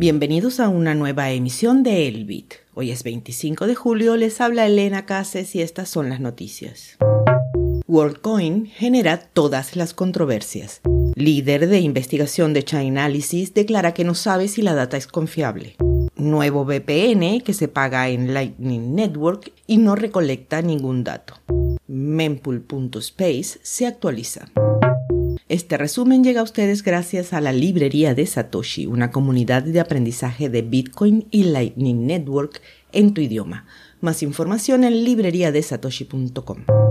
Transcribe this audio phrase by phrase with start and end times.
[0.00, 2.54] Bienvenidos a una nueva emisión de El Bit.
[2.72, 6.96] Hoy es 25 de julio, les habla Elena Cases y estas son las noticias.
[7.86, 10.80] WorldCoin genera todas las controversias.
[11.16, 15.76] Líder de investigación de Chainalysis declara que no sabe si la data es confiable.
[16.16, 21.34] Nuevo VPN que se paga en Lightning Network y no recolecta ningún dato.
[21.88, 24.50] Mempool.space se actualiza.
[25.50, 30.48] Este resumen llega a ustedes gracias a la librería de Satoshi, una comunidad de aprendizaje
[30.48, 33.66] de Bitcoin y Lightning Network en tu idioma.
[34.00, 36.89] Más información en libreriadesatoshi.com.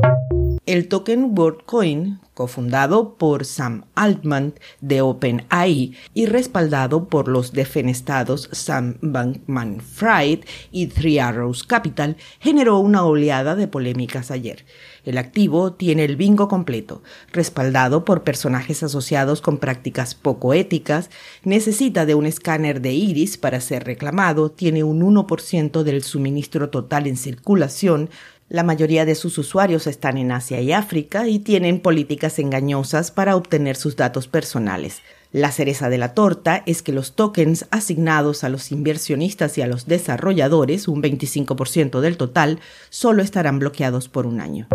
[0.69, 8.99] El token WorldCoin, cofundado por Sam Altman de OpenAI y respaldado por los defenestados Sam
[9.01, 14.63] Bankman-Fried y Three Arrows Capital, generó una oleada de polémicas ayer.
[15.05, 21.09] El activo tiene el bingo completo, respaldado por personajes asociados con prácticas poco éticas,
[21.43, 27.07] necesita de un escáner de iris para ser reclamado, tiene un 1% del suministro total
[27.07, 28.11] en circulación,
[28.49, 33.35] la mayoría de sus usuarios están en Asia y África y tienen políticas engañosas para
[33.35, 35.01] obtener sus datos personales.
[35.31, 39.67] La cereza de la torta es que los tokens asignados a los inversionistas y a
[39.67, 44.67] los desarrolladores, un 25% del total, solo estarán bloqueados por un año.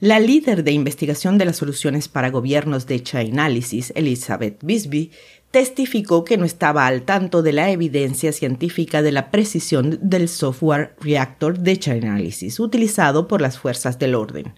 [0.00, 5.10] La líder de investigación de las soluciones para gobiernos de Chainalysis, Elizabeth Bisbee,
[5.50, 10.94] testificó que no estaba al tanto de la evidencia científica de la precisión del software
[11.00, 14.54] Reactor de Chainalysis utilizado por las fuerzas del orden.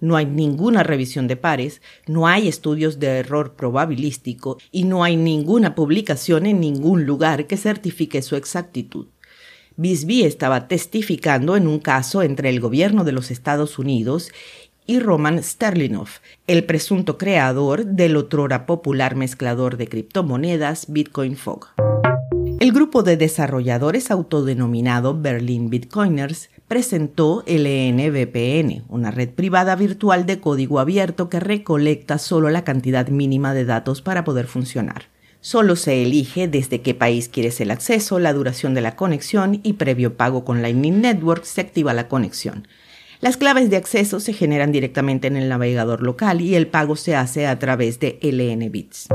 [0.00, 5.16] No hay ninguna revisión de pares, no hay estudios de error probabilístico y no hay
[5.16, 9.08] ninguna publicación en ningún lugar que certifique su exactitud.
[9.80, 14.32] Bisbee estaba testificando en un caso entre el gobierno de los Estados Unidos
[14.88, 16.08] y Roman Sterlinov,
[16.46, 21.68] el presunto creador del otrora popular mezclador de criptomonedas Bitcoin Fog.
[22.58, 30.80] El grupo de desarrolladores autodenominado Berlin Bitcoiners presentó LNVPN, una red privada virtual de código
[30.80, 35.04] abierto que recolecta solo la cantidad mínima de datos para poder funcionar.
[35.42, 39.74] Solo se elige desde qué país quieres el acceso, la duración de la conexión y
[39.74, 42.66] previo pago con Lightning Network se activa la conexión.
[43.20, 47.16] Las claves de acceso se generan directamente en el navegador local y el pago se
[47.16, 49.08] hace a través de LNBits.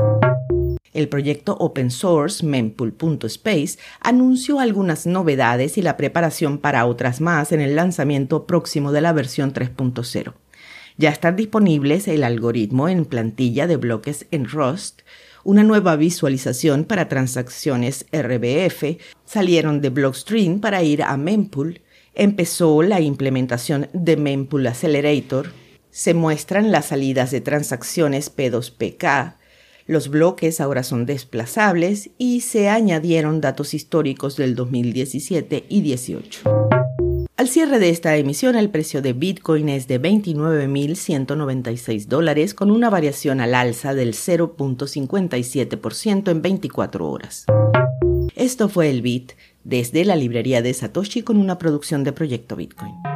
[0.92, 7.62] El proyecto open source mempool.space anunció algunas novedades y la preparación para otras más en
[7.62, 10.34] el lanzamiento próximo de la versión 3.0.
[10.98, 15.00] Ya están disponibles el algoritmo en plantilla de bloques en Rust,
[15.44, 21.80] una nueva visualización para transacciones RBF, salieron de Blockstream para ir a Mempool
[22.14, 25.52] empezó la implementación de Mempool Accelerator,
[25.90, 29.34] se muestran las salidas de transacciones P2PK,
[29.86, 36.40] los bloques ahora son desplazables y se añadieron datos históricos del 2017 y 18.
[37.36, 42.88] Al cierre de esta emisión, el precio de Bitcoin es de 29.196 dólares con una
[42.88, 47.44] variación al alza del 0.57% en 24 horas.
[48.36, 49.32] Esto fue el Bit
[49.64, 53.13] desde la librería de Satoshi con una producción de Proyecto Bitcoin.